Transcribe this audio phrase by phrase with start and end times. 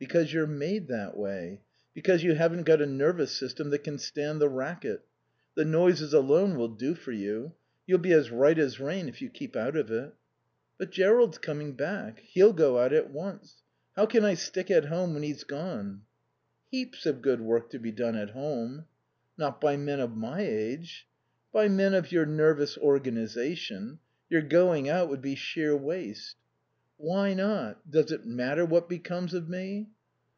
[0.00, 1.60] "Because you're made that way,
[1.92, 5.02] because you haven't got a nervous system that can stand the racket.
[5.56, 7.52] The noises alone will do for you.
[7.86, 10.14] You'll be as right as rain if you keep out of it."
[10.78, 12.20] "But Jerrold's coming back.
[12.20, 13.60] He'll go out at once.
[13.94, 16.00] How can I stick at home when he's gone?"
[16.70, 18.86] "Heaps of good work to be done at home."
[19.36, 21.06] "Not by men of my age."
[21.52, 23.98] "By men of your nervous organization.
[24.30, 26.36] Your going out would be sheer waste."
[27.02, 29.88] "Why not?" Does it matter what becomes of me?"